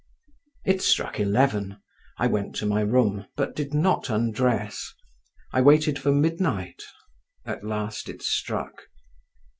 [0.65, 1.77] It struck eleven;
[2.17, 4.95] I went to my room, but did not undress;
[5.53, 6.81] I waited for midnight;
[7.45, 8.87] at last it struck.